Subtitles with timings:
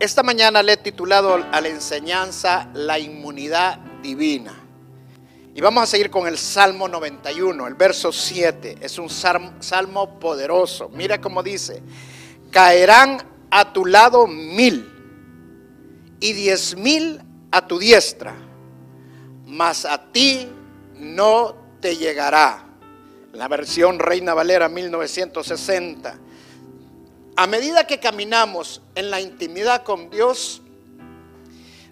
[0.00, 4.54] Esta mañana le he titulado a la enseñanza La inmunidad divina.
[5.54, 8.78] Y vamos a seguir con el Salmo 91, el verso 7.
[8.80, 10.88] Es un salmo poderoso.
[10.94, 11.82] Mira cómo dice,
[12.50, 13.18] caerán
[13.50, 14.90] a tu lado mil
[16.18, 17.20] y diez mil
[17.50, 18.34] a tu diestra,
[19.44, 20.48] mas a ti
[20.94, 22.64] no te llegará.
[23.34, 26.29] La versión Reina Valera 1960
[27.36, 30.62] a medida que caminamos en la intimidad con Dios,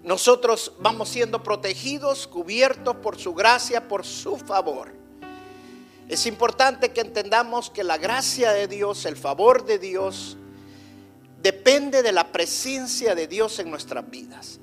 [0.03, 4.93] nosotros vamos siendo protegidos, cubiertos por su gracia, por su favor.
[6.07, 10.37] Es importante que entendamos que la gracia de Dios, el favor de Dios,
[11.41, 14.59] depende de la presencia de Dios en nuestras vidas.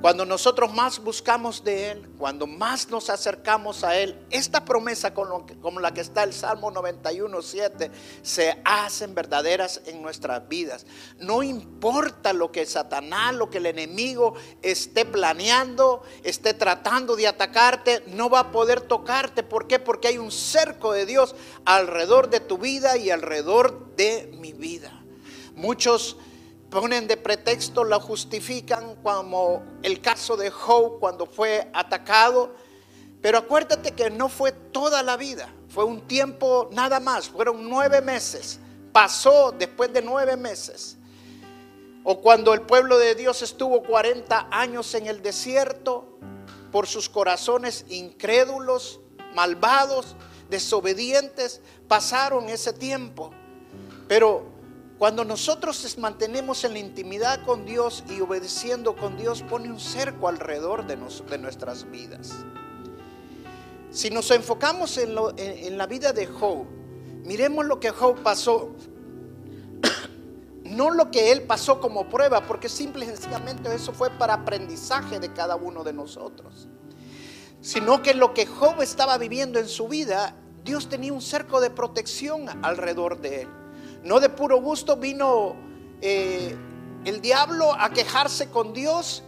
[0.00, 5.80] Cuando nosotros más buscamos de Él, cuando más nos acercamos a Él, esta promesa como,
[5.80, 7.90] la que está el Salmo 91, 7,
[8.22, 10.86] se hacen verdaderas en nuestras vidas.
[11.18, 18.04] No importa lo que Satanás, lo que el enemigo esté planeando, esté tratando de atacarte,
[18.06, 19.42] no va a poder tocarte.
[19.42, 19.80] ¿Por qué?
[19.80, 21.34] Porque hay un cerco de Dios
[21.64, 24.92] alrededor de tu vida y alrededor de mi vida.
[25.56, 26.16] Muchos
[26.70, 32.54] ponen de pretexto, la justifican como el caso de Job cuando fue atacado.
[33.20, 38.00] Pero acuérdate que no fue toda la vida, fue un tiempo nada más, fueron nueve
[38.00, 38.60] meses.
[38.92, 40.96] Pasó después de nueve meses.
[42.04, 46.18] O cuando el pueblo de Dios estuvo 40 años en el desierto
[46.72, 49.00] por sus corazones incrédulos,
[49.34, 50.16] malvados,
[50.48, 53.30] desobedientes, pasaron ese tiempo.
[54.06, 54.46] Pero
[54.98, 60.26] cuando nosotros mantenemos en la intimidad con Dios y obedeciendo con Dios, pone un cerco
[60.26, 62.34] alrededor de, nuestras vidas.
[63.92, 66.66] Si nos enfocamos en, en la vida de Job,
[67.24, 68.70] miremos lo que Job pasó.
[70.64, 75.18] No lo que él pasó como prueba, porque simple y sencillamente eso fue para aprendizaje
[75.18, 76.68] de cada uno de nosotros.
[77.62, 81.70] Sino que lo que Job estaba viviendo en su vida, Dios tenía un cerco de
[81.70, 83.48] protección alrededor de él.
[84.02, 85.56] No de puro gusto vino
[86.00, 86.56] eh,
[87.04, 89.22] el diablo a quejarse con Dios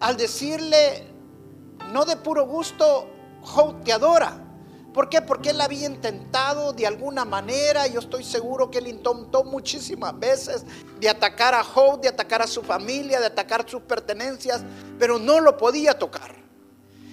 [0.00, 1.06] al decirle,
[1.92, 3.08] no de puro gusto,
[3.42, 4.40] Job te adora.
[4.92, 5.20] ¿Por qué?
[5.20, 10.64] Porque él había intentado de alguna manera, yo estoy seguro que él intentó muchísimas veces
[11.00, 14.62] de atacar a Job, de atacar a su familia, de atacar sus pertenencias,
[14.98, 16.36] pero no lo podía tocar.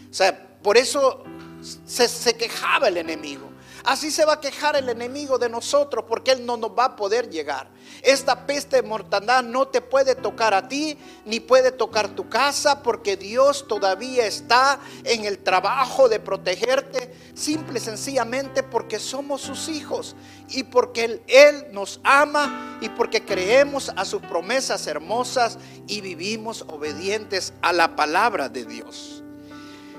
[0.10, 1.24] O sea, por eso
[1.62, 3.50] se quejaba el enemigo.
[3.84, 6.96] Así se va a quejar el enemigo de nosotros porque Él no nos va a
[6.96, 7.70] poder llegar.
[8.04, 12.84] Esta peste de mortandad no te puede tocar a ti ni puede tocar tu casa
[12.84, 19.68] porque Dios todavía está en el trabajo de protegerte simple y sencillamente porque somos sus
[19.68, 20.16] hijos
[20.50, 26.64] y porque Él, Él nos ama y porque creemos a sus promesas hermosas y vivimos
[26.68, 29.21] obedientes a la palabra de Dios.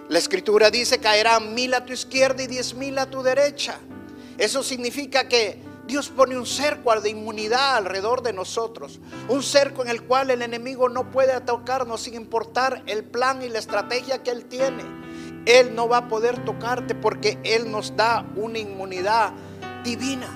[0.09, 3.79] La escritura dice, caerán mil a tu izquierda y diez mil a tu derecha.
[4.37, 9.01] Eso significa que Dios pone un cerco de inmunidad alrededor de nosotros.
[9.29, 13.49] Un cerco en el cual el enemigo no puede tocarnos sin importar el plan y
[13.49, 14.85] la estrategia que Él tiene.
[15.45, 19.33] Él no va a poder tocarte porque Él nos da una inmunidad
[19.83, 20.29] divina.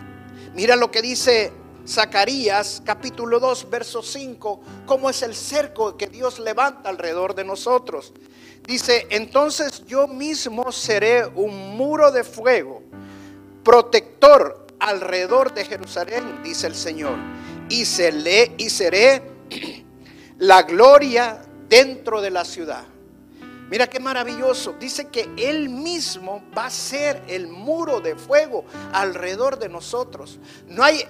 [0.54, 1.52] Mira lo que dice
[1.86, 8.12] Zacarías capítulo 2, verso 5, cómo es el cerco que Dios levanta alrededor de nosotros.
[8.66, 12.82] Dice, entonces yo mismo seré un muro de fuego,
[13.62, 17.16] protector alrededor de Jerusalén, dice el Señor,
[17.68, 19.22] y, y seré
[20.38, 22.84] la gloria dentro de la ciudad.
[23.68, 24.74] Mira qué maravilloso.
[24.78, 30.38] Dice que Él mismo va a ser el muro de fuego alrededor de nosotros.
[30.68, 31.04] No hay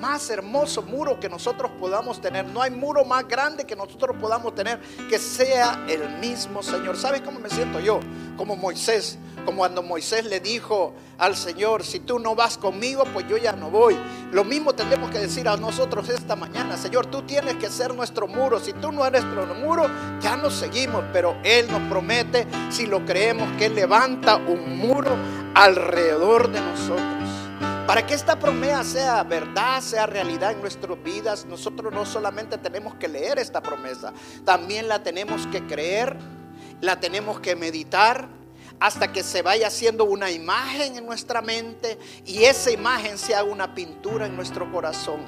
[0.00, 2.44] más hermoso muro que nosotros podamos tener.
[2.46, 6.96] No hay muro más grande que nosotros podamos tener que sea el mismo Señor.
[6.96, 8.00] ¿Sabes cómo me siento yo?
[8.36, 9.18] Como Moisés.
[9.44, 13.52] Como cuando Moisés le dijo al Señor, si tú no vas conmigo, pues yo ya
[13.52, 13.96] no voy.
[14.30, 18.28] Lo mismo tendremos que decir a nosotros esta mañana, Señor, tú tienes que ser nuestro
[18.28, 18.60] muro.
[18.60, 19.86] Si tú no eres nuestro muro,
[20.20, 21.04] ya nos seguimos.
[21.12, 25.10] Pero Él nos promete, si lo creemos, que Él levanta un muro
[25.54, 27.12] alrededor de nosotros.
[27.86, 32.94] Para que esta promesa sea verdad, sea realidad en nuestras vidas, nosotros no solamente tenemos
[32.94, 34.12] que leer esta promesa,
[34.44, 36.16] también la tenemos que creer,
[36.82, 38.28] la tenemos que meditar
[38.80, 41.96] hasta que se vaya haciendo una imagen en nuestra mente
[42.26, 45.20] y esa imagen sea una pintura en nuestro corazón.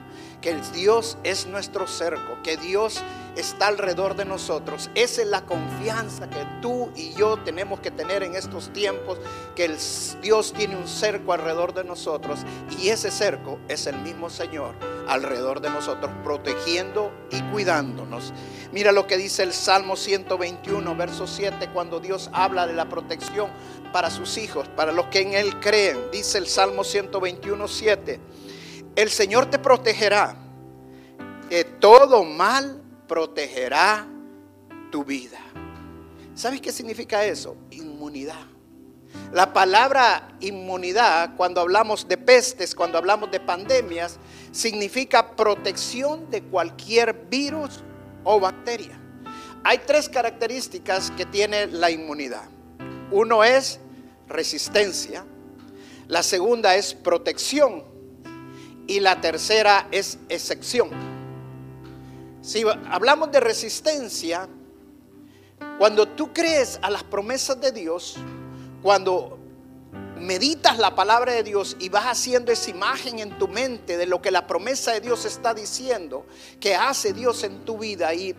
[0.44, 3.00] Que Dios es nuestro cerco, que Dios
[3.34, 4.90] está alrededor de nosotros.
[4.94, 9.18] Esa es la confianza que tú y yo tenemos que tener en estos tiempos,
[9.56, 9.78] que el
[10.20, 12.40] Dios tiene un cerco alrededor de nosotros
[12.78, 14.74] y ese cerco es el mismo Señor
[15.08, 18.34] alrededor de nosotros, protegiendo y cuidándonos.
[18.70, 23.48] Mira lo que dice el Salmo 121, verso 7, cuando Dios habla de la protección
[23.94, 26.10] para sus hijos, para los que en Él creen.
[26.12, 28.20] Dice el Salmo 121, 7
[28.96, 30.36] el Señor te protegerá.
[31.48, 34.06] De todo mal protegerá
[34.90, 35.38] tu vida.
[36.34, 37.56] ¿Sabes qué significa eso?
[37.70, 38.46] Inmunidad.
[39.32, 44.18] La palabra inmunidad, cuando hablamos de pestes, cuando hablamos de pandemias,
[44.50, 47.82] significa protección de cualquier virus
[48.24, 48.98] o bacteria.
[49.62, 52.48] Hay tres características que tiene la inmunidad.
[53.10, 53.78] Uno es
[54.28, 55.24] resistencia,
[56.08, 57.93] la segunda es protección
[58.86, 60.90] y la tercera es excepción.
[62.42, 64.48] Si hablamos de resistencia,
[65.78, 68.16] cuando tú crees a las promesas de Dios,
[68.82, 69.38] cuando
[70.18, 74.22] meditas la palabra de Dios y vas haciendo esa imagen en tu mente de lo
[74.22, 76.26] que la promesa de Dios está diciendo,
[76.60, 78.34] que hace Dios en tu vida y,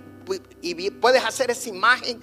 [1.01, 2.19] puedes hacer esa imagen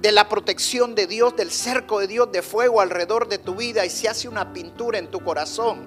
[0.00, 3.86] de la protección de Dios, del cerco de Dios de fuego alrededor de tu vida
[3.86, 5.86] y se hace una pintura en tu corazón.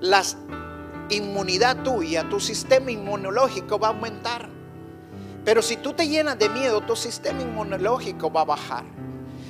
[0.00, 0.36] Las
[1.10, 4.48] inmunidad tuya, tu sistema inmunológico va a aumentar.
[5.44, 8.84] Pero si tú te llenas de miedo, tu sistema inmunológico va a bajar.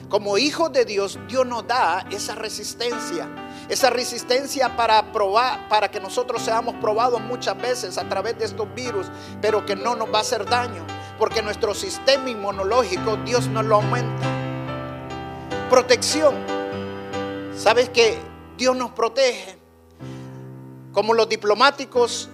[0.08, 3.28] Como hijos de Dios, Dios nos da esa resistencia.
[3.68, 8.72] Esa resistencia para probar, para que nosotros seamos probados muchas veces a través de estos
[8.74, 9.06] virus,
[9.40, 10.86] pero que no nos va a hacer daño.
[11.18, 14.28] Porque nuestro sistema inmunológico, Dios nos lo aumenta.
[15.70, 16.34] Protección.
[17.56, 18.18] ¿Sabes que
[18.56, 19.55] Dios nos protege?
[20.96, 22.30] Como los diplomáticos,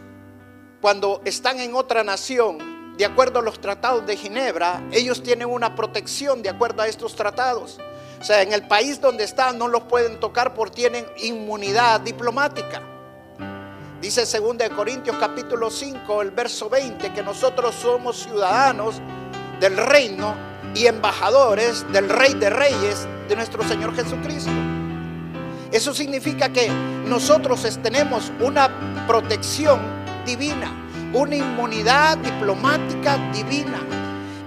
[0.80, 5.74] cuando están en otra nación, de acuerdo a los tratados de Ginebra, ellos tienen una
[5.74, 7.80] protección de acuerdo a estos tratados.
[8.20, 12.80] O sea, en el país donde están no los pueden tocar porque tienen inmunidad diplomática.
[14.00, 19.00] Dice 2 de Corintios capítulo 5, el verso 20, que nosotros somos ciudadanos
[19.58, 20.36] del reino
[20.72, 24.52] y embajadores del Rey de Reyes, de nuestro Señor Jesucristo.
[25.72, 26.68] Eso significa que
[27.08, 28.70] nosotros tenemos una
[29.06, 29.80] protección
[30.26, 30.70] divina,
[31.14, 33.80] una inmunidad diplomática divina.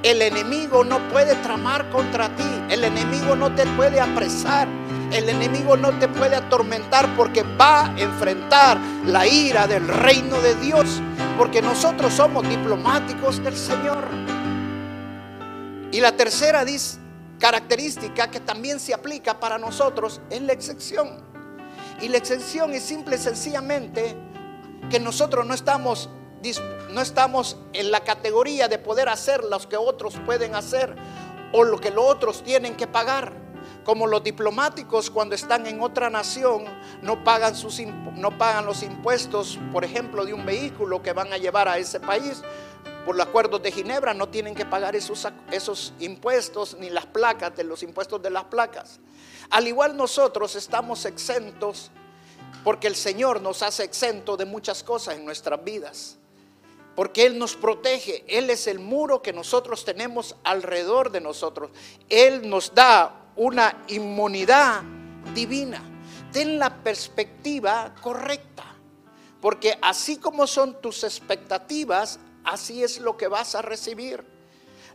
[0.04, 4.68] El enemigo no puede tramar contra ti, el enemigo no te puede apresar,
[5.12, 10.54] el enemigo no te puede atormentar porque va a enfrentar la ira del reino de
[10.56, 11.02] Dios,
[11.40, 14.08] porque nosotros somos diplomáticos del Señor.
[15.92, 17.00] Y la tercera dice,
[17.40, 21.24] característica que también se aplica para nosotros es la excepción.
[22.02, 24.16] Y la excepción es simple y sencillamente
[24.90, 26.10] que nosotros no estamos,
[26.92, 30.96] no estamos en la categoría de poder hacer lo que otros pueden hacer
[31.52, 33.46] o lo que los otros tienen que pagar.
[33.84, 36.66] Como los diplomáticos cuando están en otra nación
[37.02, 41.38] no pagan, sus, no pagan los impuestos, por ejemplo, de un vehículo que van a
[41.38, 42.42] llevar a ese país,
[43.06, 47.56] por los acuerdos de Ginebra no tienen que pagar esos, esos impuestos ni las placas
[47.56, 49.00] de los impuestos de las placas.
[49.52, 51.92] Al igual nosotros estamos exentos
[52.64, 56.18] porque el Señor nos hace exento de muchas cosas en nuestras vidas.
[56.96, 61.70] Porque Él nos protege, Él es el muro que nosotros tenemos alrededor de nosotros.
[62.10, 64.82] Él nos da una inmunidad
[65.36, 65.84] divina.
[66.32, 68.64] Ten la perspectiva correcta.
[69.42, 74.24] Porque así como son tus expectativas, así es lo que vas a recibir.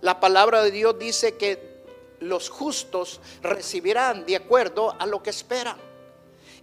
[0.00, 1.84] La palabra de Dios dice que
[2.20, 5.76] los justos recibirán de acuerdo a lo que esperan.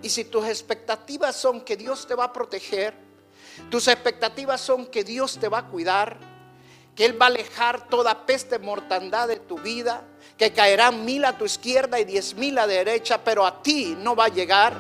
[0.01, 2.93] Y si tus expectativas son que Dios te va a proteger,
[3.69, 6.17] tus expectativas son que Dios te va a cuidar,
[6.95, 10.03] que Él va a alejar toda peste mortandad de tu vida,
[10.37, 14.15] que caerán mil a tu izquierda y diez mil a derecha, pero a ti no
[14.15, 14.75] va a llegar.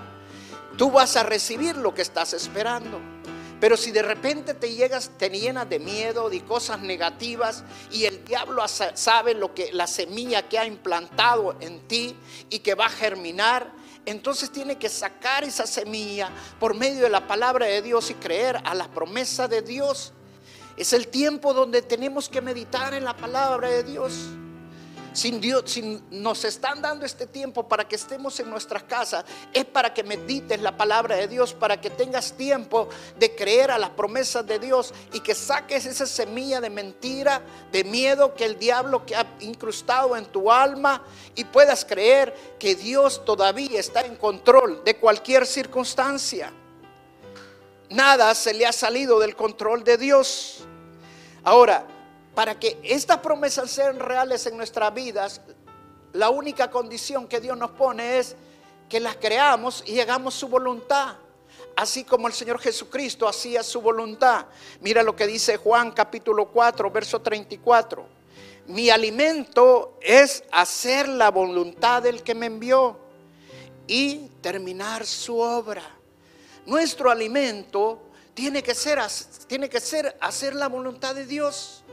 [0.77, 3.16] Tú vas a recibir lo que estás esperando.
[3.59, 8.23] Pero si de repente te llegas, te llenas de miedo, de cosas negativas, y el
[8.23, 12.15] diablo sabe lo que la semilla que ha implantado en ti
[12.49, 13.71] y que va a germinar,
[14.05, 18.61] entonces tiene que sacar esa semilla por medio de la palabra de Dios y creer
[18.63, 20.13] a la promesa de Dios.
[20.77, 24.13] Es el tiempo donde tenemos que meditar en la palabra de Dios.
[25.17, 29.65] Sin Dios, si nos están dando este tiempo para que estemos en nuestras casas, es
[29.65, 33.89] para que medites la palabra de Dios, para que tengas tiempo de creer a las
[33.89, 39.07] promesas de Dios y que saques esa semilla de mentira, de miedo que el diablo
[39.07, 41.01] que ha incrustado en tu alma
[41.33, 46.53] y puedas creer que Dios todavía está en control de cualquier circunstancia.
[47.89, 50.59] Nada se le ha salido del control de Dios.
[51.43, 51.87] Ahora,
[52.37, 55.41] para que estas promesas sean reales en nuestras vidas,
[56.13, 58.35] la única condición que Dios nos pone es
[58.87, 61.15] que las creamos y hagamos su voluntad.
[61.75, 64.45] Así como el Señor Jesucristo hacía su voluntad.
[64.81, 68.05] Mira lo que dice Juan capítulo 4, verso 34.
[68.67, 72.99] Mi alimento es hacer la voluntad del que me envió
[73.87, 75.81] y terminar su obra.
[76.67, 77.99] Nuestro alimento
[78.35, 78.99] tiene que ser,
[79.47, 81.83] tiene que ser hacer la voluntad de Dios.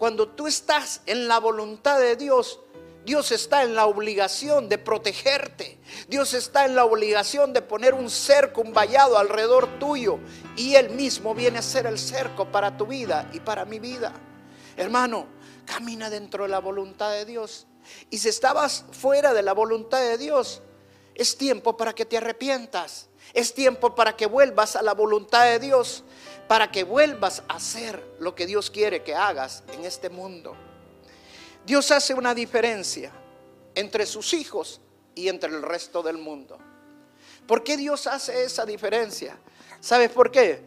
[0.00, 2.60] Cuando tú estás en la voluntad de Dios,
[3.04, 5.78] Dios está en la obligación de protegerte.
[6.08, 10.18] Dios está en la obligación de poner un cerco, un vallado alrededor tuyo.
[10.56, 14.14] Y Él mismo viene a ser el cerco para tu vida y para mi vida.
[14.78, 15.26] Hermano,
[15.66, 17.66] camina dentro de la voluntad de Dios.
[18.08, 20.62] Y si estabas fuera de la voluntad de Dios,
[21.14, 23.10] es tiempo para que te arrepientas.
[23.34, 26.04] Es tiempo para que vuelvas a la voluntad de Dios
[26.50, 30.56] para que vuelvas a hacer lo que Dios quiere que hagas en este mundo.
[31.64, 33.12] Dios hace una diferencia
[33.76, 34.80] entre sus hijos
[35.14, 36.58] y entre el resto del mundo.
[37.46, 39.38] ¿Por qué Dios hace esa diferencia?
[39.78, 40.64] ¿Sabes por qué?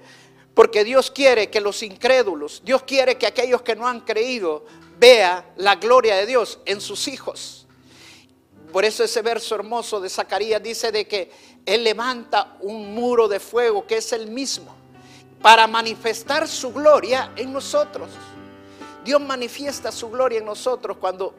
[0.53, 4.65] Porque Dios quiere que los incrédulos, Dios quiere que aquellos que no han creído
[4.97, 7.67] vea la gloria de Dios en sus hijos.
[8.71, 11.29] Por eso ese verso hermoso de Zacarías dice de que
[11.65, 14.81] Él levanta un muro de fuego que es el mismo
[15.43, 18.09] para manifestar su gloria en nosotros.
[19.03, 21.35] Dios manifiesta su gloria en nosotros cuando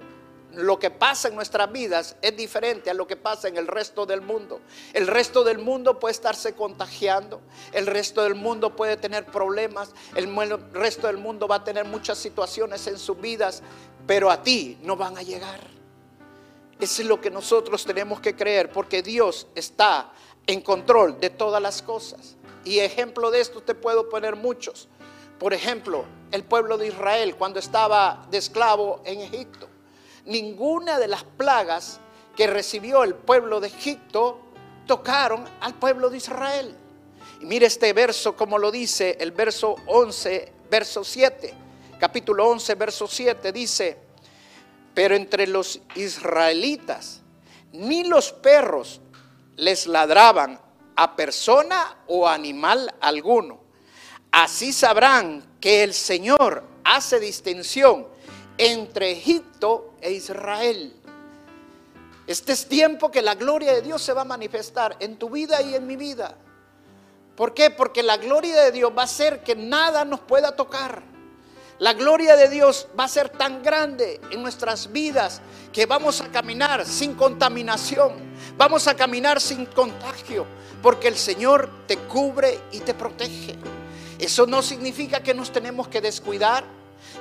[0.53, 4.05] lo que pasa en nuestras vidas es diferente a lo que pasa en el resto
[4.05, 4.61] del mundo.
[4.93, 7.41] El resto del mundo puede estarse contagiando,
[7.73, 10.29] el resto del mundo puede tener problemas, el
[10.75, 13.63] resto del mundo va a tener muchas situaciones en sus vidas,
[14.07, 15.61] pero a ti no van a llegar.
[16.79, 20.13] Eso es lo que nosotros tenemos que creer, porque Dios está
[20.47, 22.37] en control de todas las cosas.
[22.65, 24.89] Y ejemplo de esto te puedo poner muchos.
[25.39, 29.69] Por ejemplo, el pueblo de Israel cuando estaba de esclavo en Egipto.
[30.25, 32.01] Ninguna de las plagas
[32.37, 34.41] que recibió el pueblo de Egipto
[34.87, 36.75] tocaron al pueblo de Israel.
[37.41, 41.55] Y mire este verso como lo dice el verso 11, verso 7.
[41.99, 43.99] Capítulo 11, verso 7 dice,
[44.95, 47.21] pero entre los israelitas
[47.73, 49.01] ni los perros
[49.57, 50.61] les ladraban
[50.97, 53.61] a persona o animal alguno.
[54.31, 58.07] Así sabrán que el Señor hace distinción
[58.59, 60.95] entre Egipto e Israel.
[62.27, 65.61] Este es tiempo que la gloria de Dios se va a manifestar en tu vida
[65.63, 66.37] y en mi vida.
[67.37, 67.71] ¿Por qué?
[67.71, 71.03] Porque la gloria de Dios va a hacer que nada nos pueda tocar.
[71.79, 75.41] La gloria de Dios va a ser tan grande en nuestras vidas
[75.73, 78.13] que vamos a caminar sin contaminación,
[78.57, 80.47] vamos a caminar sin contagio,
[80.83, 83.57] porque el Señor te cubre y te protege.
[84.19, 86.65] Eso no significa que nos tenemos que descuidar.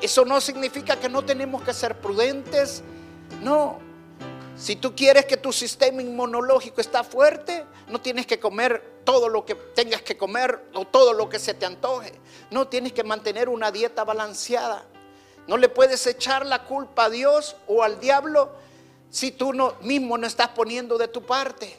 [0.01, 2.83] Eso no significa que no tenemos que ser prudentes.
[3.41, 3.79] No.
[4.55, 9.45] Si tú quieres que tu sistema inmunológico está fuerte, no tienes que comer todo lo
[9.45, 12.13] que tengas que comer o todo lo que se te antoje.
[12.51, 14.85] No tienes que mantener una dieta balanceada.
[15.47, 18.51] No le puedes echar la culpa a Dios o al diablo
[19.13, 21.77] si tú no, mismo no estás poniendo de tu parte.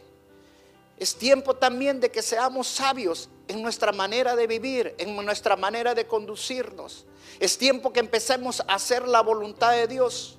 [0.96, 5.96] Es tiempo también de que seamos sabios en nuestra manera de vivir, en nuestra manera
[5.96, 7.06] de conducirnos.
[7.40, 10.38] Es tiempo que empecemos a hacer la voluntad de Dios.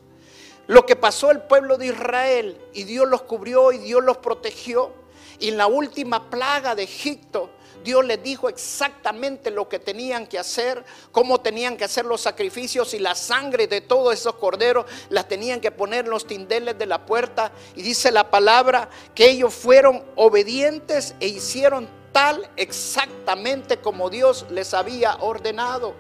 [0.68, 4.94] Lo que pasó el pueblo de Israel y Dios los cubrió y Dios los protegió.
[5.38, 7.50] Y en la última plaga de Egipto,
[7.86, 12.94] Dios les dijo exactamente lo que tenían que hacer, cómo tenían que hacer los sacrificios
[12.96, 16.88] y la sangre de todos esos corderos las tenían que poner en los tindeles de
[16.88, 17.52] la puerta.
[17.76, 24.74] Y dice la palabra que ellos fueron obedientes e hicieron tal exactamente como Dios les
[24.74, 25.94] había ordenado.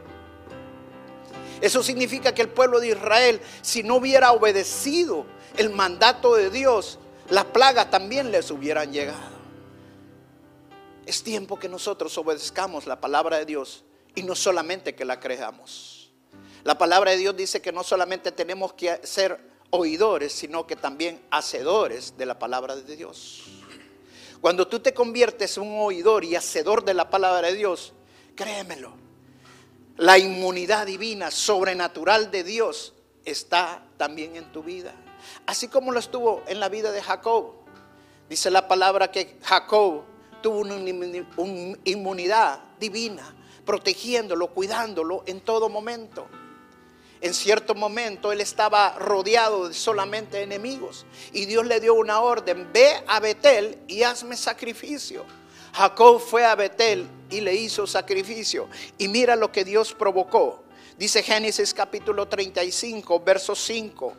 [1.62, 5.25] Eso significa que el pueblo de Israel, si no hubiera obedecido
[5.56, 7.00] el mandato de Dios,
[7.30, 9.45] las plagas también les hubieran llegado.
[11.05, 13.83] Es tiempo que nosotros obedezcamos la palabra de Dios
[14.15, 16.12] y no solamente que la creamos.
[16.63, 21.21] La palabra de Dios dice que no solamente tenemos que ser oidores, sino que también
[21.29, 23.43] hacedores de la palabra de Dios.
[24.41, 27.93] Cuando tú te conviertes en un oidor y hacedor de la palabra de Dios,
[28.35, 28.93] créemelo,
[29.97, 32.93] la inmunidad divina, sobrenatural de Dios
[33.25, 34.93] está también en tu vida.
[35.45, 37.53] Así como lo estuvo en la vida de Jacob.
[38.27, 40.03] Dice la palabra que Jacob
[40.46, 40.75] tuvo una
[41.86, 43.36] inmunidad divina,
[43.66, 46.28] protegiéndolo, cuidándolo en todo momento.
[47.20, 52.70] En cierto momento él estaba rodeado de solamente enemigos y Dios le dio una orden,
[52.72, 55.25] ve a Betel y hazme sacrificio.
[55.74, 60.64] Jacob fue a Betel y le hizo sacrificio y mira lo que Dios provocó.
[60.96, 64.14] Dice Génesis capítulo 35, verso 5.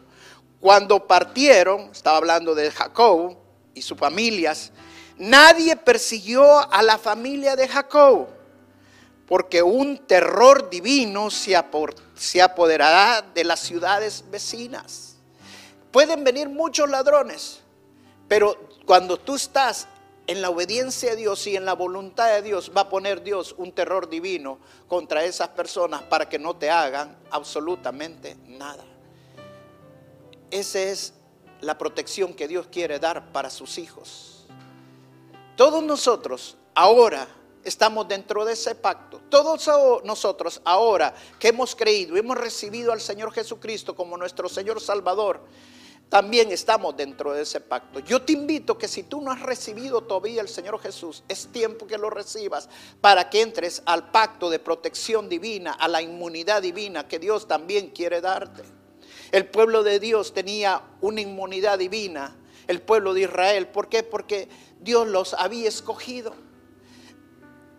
[0.58, 3.36] Cuando partieron, estaba hablando de Jacob
[3.74, 4.72] y sus familias,
[5.18, 8.28] nadie persiguió a la familia de Jacob
[9.26, 15.16] porque un terror divino se, apoderará de las ciudades vecinas.
[15.90, 17.60] Pueden venir muchos ladrones,
[18.28, 19.88] pero cuando tú estás
[20.28, 23.54] en la obediencia a Dios y en la voluntad de Dios, va a poner Dios
[23.58, 24.58] un terror divino
[24.88, 28.84] contra esas personas para que no te hagan absolutamente nada.
[30.50, 31.14] Esa es
[31.60, 34.35] la protección que Dios quiere dar para sus hijos.
[35.56, 37.26] Todos nosotros ahora
[37.64, 39.22] estamos dentro de ese pacto.
[39.30, 39.68] Todos
[40.04, 45.40] nosotros ahora que hemos creído, hemos recibido al Señor Jesucristo como nuestro Señor Salvador,
[46.10, 47.98] también estamos dentro de ese pacto.
[48.00, 51.86] Yo te invito que si tú no has recibido todavía al Señor Jesús, es tiempo
[51.86, 52.68] que lo recibas
[53.00, 57.90] para que entres al pacto de protección divina, a la inmunidad divina que Dios también
[57.90, 58.62] quiere darte.
[59.32, 62.36] El pueblo de Dios tenía una inmunidad divina,
[62.66, 63.68] el pueblo de Israel.
[63.68, 64.02] ¿Por qué?
[64.02, 64.48] Porque
[64.80, 66.34] Dios los había escogido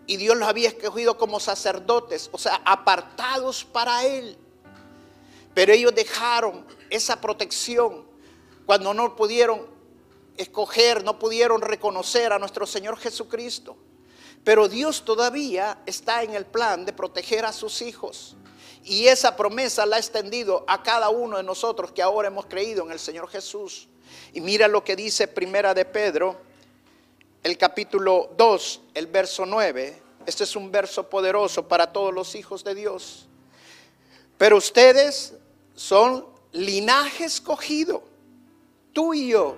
[0.06, 4.38] y Dios los había escogido como sacerdotes, o sea, apartados para Él.
[5.54, 8.06] Pero ellos dejaron esa protección
[8.64, 9.66] cuando no pudieron
[10.36, 13.76] escoger, no pudieron reconocer a nuestro Señor Jesucristo.
[14.44, 18.36] Pero Dios todavía está en el plan de proteger a sus hijos.
[18.84, 22.84] Y esa promesa la ha extendido a cada uno de nosotros que ahora hemos creído
[22.84, 23.88] en el Señor Jesús.
[24.32, 26.48] Y mira lo que dice Primera de Pedro
[27.42, 30.02] el capítulo 2, el verso 9.
[30.26, 33.26] Este es un verso poderoso para todos los hijos de Dios.
[34.36, 35.34] Pero ustedes
[35.74, 38.02] son linaje escogido.
[38.92, 39.56] Tú y yo,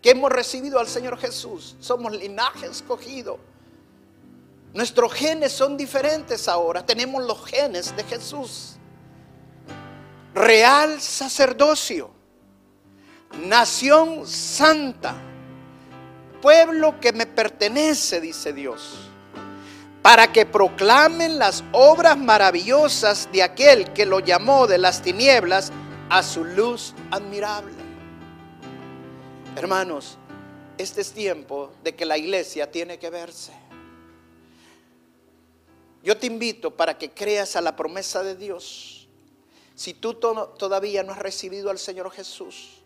[0.00, 3.38] que hemos recibido al Señor Jesús, somos linaje escogido.
[4.74, 6.84] Nuestros genes son diferentes ahora.
[6.84, 8.76] Tenemos los genes de Jesús.
[10.34, 12.10] Real sacerdocio.
[13.40, 15.14] Nación santa
[16.42, 18.98] pueblo que me pertenece, dice Dios,
[20.02, 25.72] para que proclamen las obras maravillosas de aquel que lo llamó de las tinieblas
[26.10, 27.72] a su luz admirable.
[29.56, 30.18] Hermanos,
[30.76, 33.52] este es tiempo de que la iglesia tiene que verse.
[36.02, 39.06] Yo te invito para que creas a la promesa de Dios.
[39.76, 42.81] Si tú todavía no has recibido al Señor Jesús,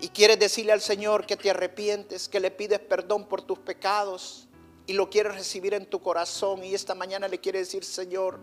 [0.00, 4.48] y quieres decirle al Señor que te arrepientes, que le pides perdón por tus pecados
[4.86, 8.40] y lo quieres recibir en tu corazón y esta mañana le quieres decir, Señor,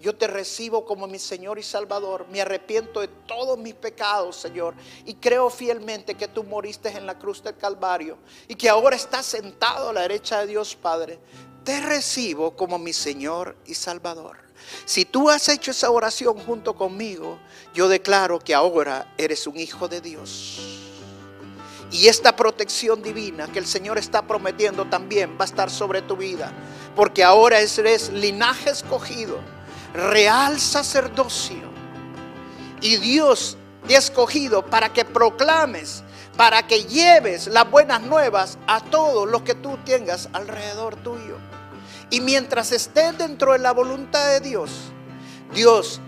[0.00, 4.74] yo te recibo como mi Señor y Salvador, me arrepiento de todos mis pecados, Señor,
[5.04, 8.16] y creo fielmente que tú moriste en la cruz del Calvario
[8.48, 11.18] y que ahora estás sentado a la derecha de Dios Padre.
[11.64, 14.38] Te recibo como mi Señor y Salvador.
[14.86, 17.38] Si tú has hecho esa oración junto conmigo,
[17.74, 20.69] yo declaro que ahora eres un hijo de Dios.
[21.90, 26.16] Y esta protección divina que el Señor está prometiendo también va a estar sobre tu
[26.16, 26.52] vida.
[26.94, 29.38] Porque ahora eres linaje escogido,
[29.92, 31.68] real sacerdocio.
[32.80, 33.56] Y Dios
[33.88, 36.04] te ha escogido para que proclames,
[36.36, 41.38] para que lleves las buenas nuevas a todos los que tú tengas alrededor tuyo.
[42.08, 44.70] Y mientras estés dentro de la voluntad de Dios,
[45.52, 46.00] Dios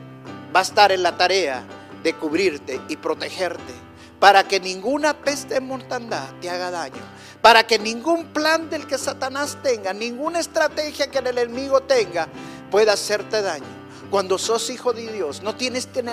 [0.55, 1.65] va a estar en la tarea
[2.03, 3.82] de cubrirte y protegerte
[4.23, 7.03] para que ninguna peste de mortandad te haga daño,
[7.41, 12.29] para que ningún plan del que Satanás tenga, ninguna estrategia que el enemigo tenga
[12.71, 13.67] pueda hacerte daño.
[14.13, 16.05] Cuando sos hijo de Dios, no tienes que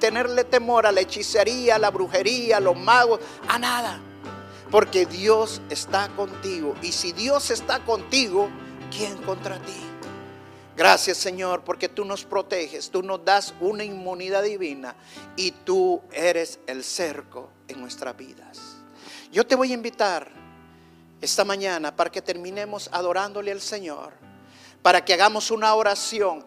[0.00, 4.00] tenerle, temor a la hechicería, a la brujería, a los magos, a nada.
[4.68, 6.74] Porque Dios está contigo.
[6.82, 8.48] Y si Dios está contigo,
[8.90, 9.87] ¿quién contra ti?
[10.78, 14.94] Gracias Señor porque tú nos proteges, tú nos das una inmunidad divina
[15.34, 18.76] y tú eres el cerco en nuestras vidas.
[19.32, 20.30] Yo te voy a invitar
[21.20, 24.12] esta mañana para que terminemos adorándole al Señor,
[24.80, 26.46] para que hagamos una oración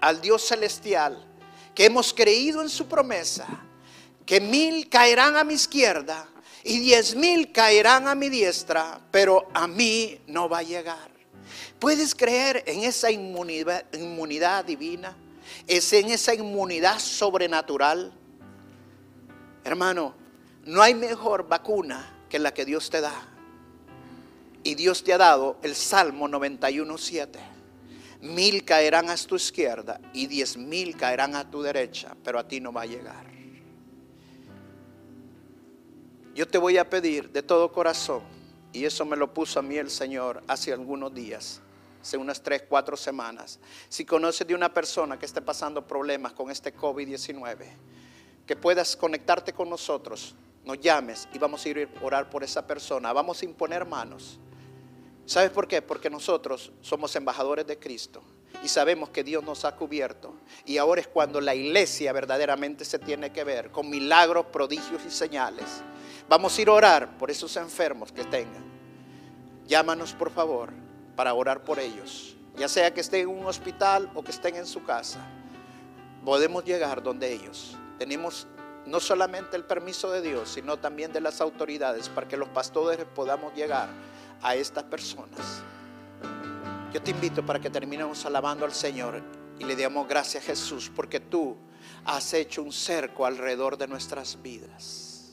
[0.00, 1.26] al Dios celestial,
[1.74, 3.48] que hemos creído en su promesa,
[4.24, 6.28] que mil caerán a mi izquierda
[6.62, 11.13] y diez mil caerán a mi diestra, pero a mí no va a llegar.
[11.84, 15.14] ¿Puedes creer en esa inmunidad, divina?
[15.66, 18.10] ¿Es en esa inmunidad sobrenatural?
[19.64, 20.14] Hermano,
[20.64, 23.28] no hay mejor vacuna que la que Dios te da.
[24.62, 27.28] Y Dios te ha dado el Salmo 91.7.
[28.22, 32.60] Mil caerán a tu izquierda y diez mil caerán a tu derecha, pero a ti
[32.60, 33.26] no va a llegar.
[36.34, 38.22] Yo te voy a pedir de todo corazón,
[38.72, 41.60] y eso me lo puso a mí el Señor hace algunos días,
[42.04, 43.58] hace unas tres, cuatro semanas.
[43.88, 47.64] Si conoces de una persona que esté pasando problemas con este COVID-19,
[48.46, 50.34] que puedas conectarte con nosotros,
[50.66, 53.10] nos llames y vamos a ir a orar por esa persona.
[53.14, 54.38] Vamos a imponer manos.
[55.24, 55.80] ¿Sabes por qué?
[55.80, 58.22] Porque nosotros somos embajadores de Cristo
[58.62, 60.34] y sabemos que Dios nos ha cubierto.
[60.66, 65.10] Y ahora es cuando la iglesia verdaderamente se tiene que ver con milagros, prodigios y
[65.10, 65.82] señales.
[66.28, 68.62] Vamos a ir a orar por esos enfermos que tengan.
[69.66, 70.83] Llámanos por favor
[71.16, 72.36] para orar por ellos.
[72.56, 75.20] Ya sea que estén en un hospital o que estén en su casa.
[76.24, 77.76] Podemos llegar donde ellos.
[77.98, 78.46] Tenemos
[78.86, 83.04] no solamente el permiso de Dios, sino también de las autoridades para que los pastores
[83.14, 83.88] podamos llegar
[84.42, 85.62] a estas personas.
[86.92, 89.22] Yo te invito para que terminemos alabando al Señor
[89.58, 91.56] y le damos gracias a Jesús porque tú
[92.04, 95.32] has hecho un cerco alrededor de nuestras vidas.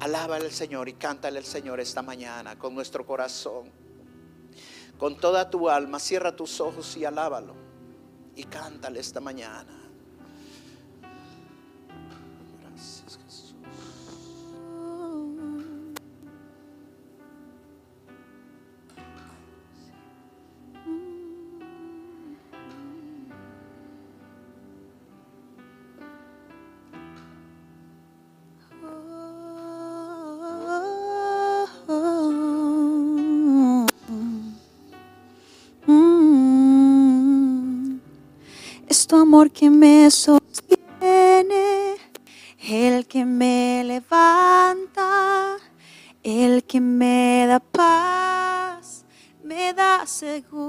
[0.00, 3.79] Alábale al Señor y cántale al Señor esta mañana con nuestro corazón.
[5.00, 7.54] Con toda tu alma, cierra tus ojos y alábalo.
[8.36, 9.79] Y cántale esta mañana.
[39.40, 41.96] Amor que me sostiene,
[42.58, 45.56] el que me levanta,
[46.22, 49.06] el que me da paz,
[49.42, 50.68] me da seguridad.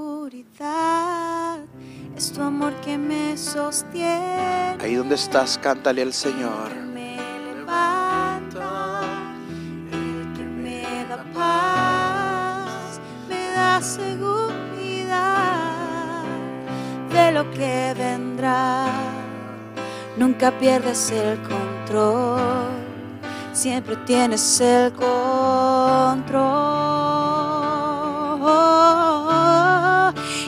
[2.15, 4.77] Es tu amor que me sostiene.
[4.79, 6.90] Ahí donde estás, cántale al Señor.
[17.49, 18.85] Que vendrá.
[20.17, 22.69] Nunca pierdes el control,
[23.53, 25.11] siempre tienes el control.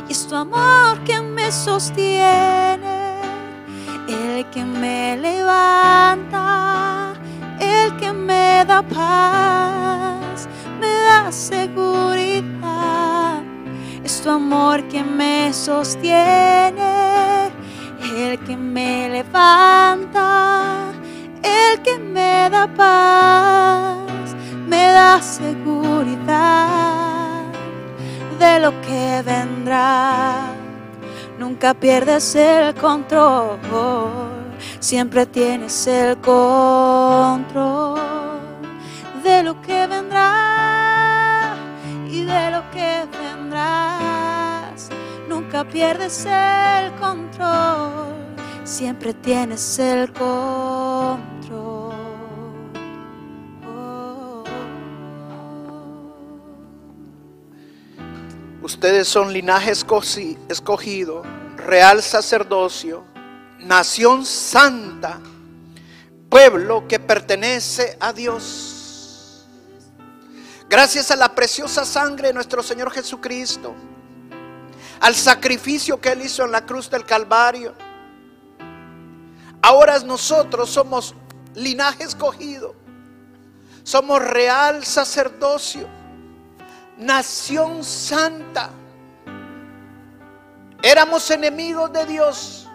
[0.08, 3.22] Y es tu amor que me sostiene,
[4.08, 7.14] el que me levanta,
[7.60, 10.48] el que me da paz,
[10.80, 12.23] me da seguridad
[14.24, 16.82] tu amor que me sostiene,
[18.16, 20.94] el que me levanta,
[21.44, 24.34] el que me da paz,
[24.66, 26.72] me da seguridad
[28.40, 30.54] de lo que vendrá.
[31.38, 33.60] Nunca pierdes el control,
[34.80, 38.00] siempre tienes el control
[39.22, 41.56] de lo que vendrá
[42.10, 42.73] y de lo que
[45.66, 48.16] pierdes el control,
[48.64, 51.24] siempre tienes el control.
[58.62, 61.24] Ustedes son linaje escogido,
[61.58, 63.04] real sacerdocio,
[63.60, 65.20] nación santa,
[66.30, 68.74] pueblo que pertenece a Dios
[70.74, 73.76] Gracias a la preciosa sangre de nuestro Señor Jesucristo,
[75.04, 77.74] al sacrificio que Él hizo en la cruz del Calvario.
[79.62, 81.14] Ahora nosotros somos
[81.56, 82.74] linaje escogido,
[83.84, 85.90] somos real sacerdocio,
[86.98, 88.70] nación santa.
[90.82, 92.70] Éramos enemigos de Dios,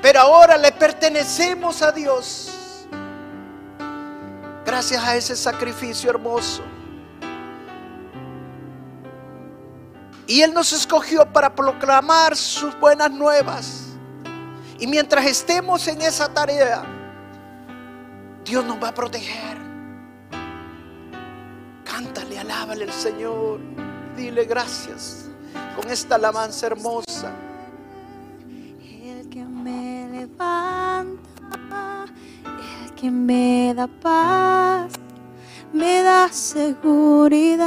[0.00, 2.86] pero ahora le pertenecemos a Dios.
[4.64, 6.62] Gracias a ese sacrificio hermoso.
[10.26, 13.86] Y Él nos escogió para proclamar sus buenas nuevas.
[14.78, 16.84] Y mientras estemos en esa tarea,
[18.44, 19.56] Dios nos va a proteger.
[21.84, 23.60] Cántale, alábale al Señor.
[24.16, 25.26] Dile gracias
[25.76, 27.32] con esta alabanza hermosa.
[29.02, 32.04] El que me levanta,
[32.84, 34.92] el que me da paz,
[35.72, 37.66] me da seguridad.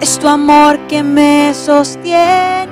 [0.00, 2.68] Es tu amor que me sostiene,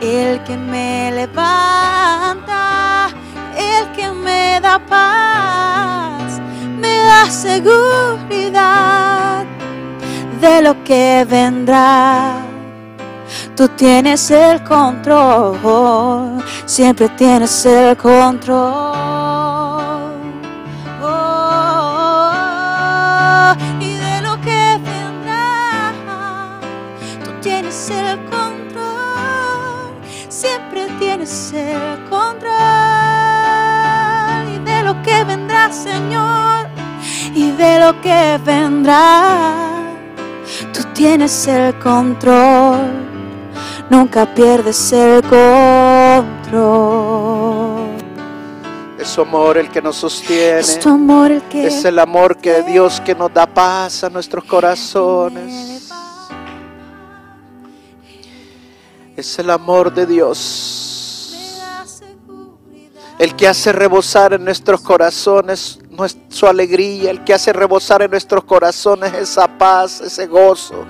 [0.00, 3.08] el que me levanta,
[3.54, 6.40] el que me da paz,
[6.78, 8.80] me da seguridad
[10.40, 12.36] de lo que vendrá.
[13.54, 18.89] Tú tienes el control, siempre tienes el control.
[27.86, 29.94] Tienes el control,
[30.28, 32.50] siempre tienes el control.
[34.54, 36.66] Y de lo que vendrá, Señor,
[37.34, 39.82] y de lo que vendrá,
[40.72, 43.08] tú tienes el control
[43.88, 46.20] nunca pierdes el control.
[48.98, 50.60] Es su amor el que nos sostiene.
[50.60, 54.10] Es tu amor el que Es el amor que Dios que nos da paz a
[54.10, 55.79] nuestros corazones.
[59.20, 61.36] Es el amor de Dios.
[63.18, 65.78] El que hace rebosar en nuestros corazones
[66.30, 67.10] su alegría.
[67.10, 70.86] El que hace rebosar en nuestros corazones esa paz, ese gozo.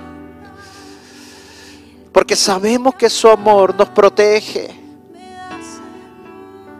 [2.13, 4.79] Porque sabemos que su amor nos protege.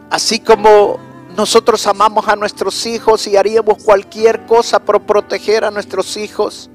[0.09, 0.99] Así como
[1.35, 6.69] nosotros amamos a nuestros hijos y haríamos cualquier cosa por proteger a nuestros hijos.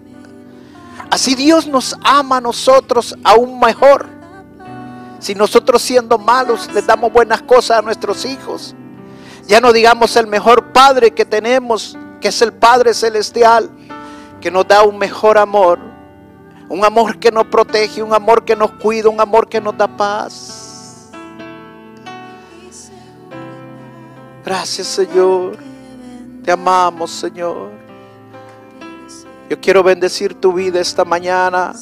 [1.10, 4.15] Así Dios nos ama a nosotros aún mejor.
[5.26, 8.76] Si nosotros siendo malos les damos buenas cosas a nuestros hijos.
[9.48, 13.68] Ya no digamos el mejor Padre que tenemos, que es el Padre Celestial,
[14.40, 15.80] que nos da un mejor amor.
[16.68, 19.88] Un amor que nos protege, un amor que nos cuida, un amor que nos da
[19.88, 21.10] paz.
[24.44, 25.58] Gracias Señor.
[26.44, 27.72] Te amamos Señor.
[29.50, 31.72] Yo quiero bendecir tu vida esta mañana.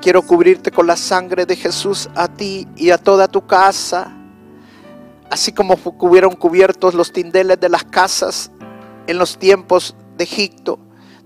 [0.00, 4.14] Quiero cubrirte con la sangre de Jesús a ti y a toda tu casa.
[5.30, 8.50] Así como hubieron cubiertos los tindeles de las casas
[9.06, 10.78] en los tiempos de Egipto,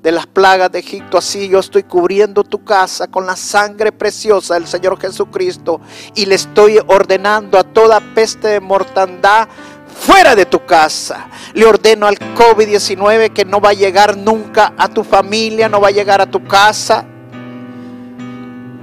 [0.03, 4.55] de las plagas de Egipto, así yo estoy cubriendo tu casa con la sangre preciosa
[4.55, 5.81] del Señor Jesucristo
[6.15, 9.49] y le estoy ordenando a toda peste de mortandad
[9.87, 11.29] fuera de tu casa.
[11.55, 15.89] Le ordeno al COVID-19 que no va a llegar nunca a tu familia, no va
[15.89, 17.07] a llegar a tu casa.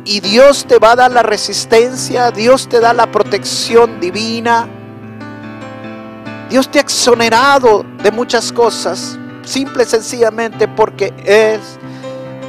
[0.10, 4.68] Y Dios te va a dar la resistencia, Dios te da la protección divina.
[6.50, 11.60] Dios te ha exonerado de muchas cosas, simple y sencillamente porque Él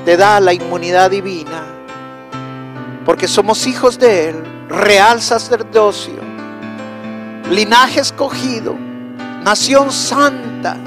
[0.07, 1.67] te da la inmunidad divina.
[3.05, 6.17] Porque somos hijos de Él, real sacerdocio,
[7.51, 8.75] linaje escogido,
[9.45, 10.79] nación santa.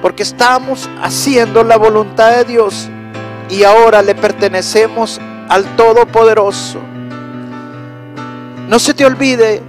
[0.00, 2.88] Porque estamos haciendo la voluntad de Dios
[3.50, 6.80] y ahora le pertenecemos al Todopoderoso.
[8.68, 9.62] No se te olvide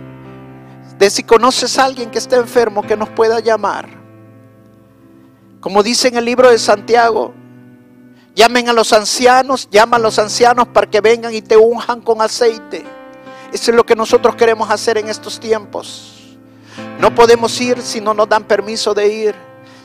[0.98, 3.88] de si conoces a alguien que está enfermo que nos pueda llamar.
[5.62, 7.34] Como dice en el libro de Santiago,
[8.36, 12.22] llamen a los ancianos, llama a los ancianos para que vengan y te unjan con
[12.22, 12.84] aceite.
[13.54, 16.38] Eso es lo que nosotros queremos hacer en estos tiempos.
[17.00, 19.36] No podemos ir si no nos dan permiso de ir,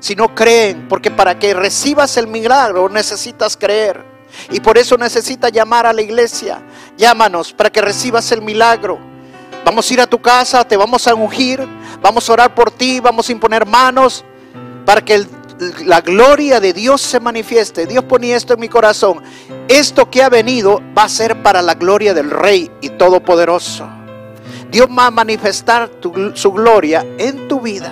[0.04, 4.04] si no creen, porque para que recibas el milagro necesitas creer.
[4.50, 6.60] Y por eso necesitas llamar a la iglesia.
[6.98, 8.98] Llámanos para que recibas el milagro.
[9.64, 11.66] Vamos a ir a tu casa, te vamos a ungir,
[12.02, 14.26] vamos a orar por ti, vamos a imponer manos
[14.84, 15.26] para que
[15.86, 17.86] la gloria de Dios se manifieste.
[17.86, 19.22] Dios ponía esto en mi corazón.
[19.68, 23.88] Esto que ha venido va a ser para la gloria del Rey y Todopoderoso.
[24.70, 25.90] Dios va a manifestar
[26.34, 27.90] su gloria en tu vida.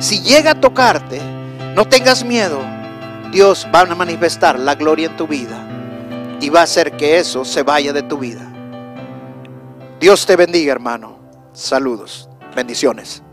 [0.00, 1.20] Si llega a tocarte,
[1.74, 2.60] no tengas miedo.
[3.32, 5.64] Dios va a manifestar la gloria en tu vida.
[6.40, 8.48] y va a hacer que eso se vaya de tu vida.
[9.98, 11.18] Dios te bendiga, hermano.
[11.52, 12.28] Saludos.
[12.54, 13.24] Bendiciones.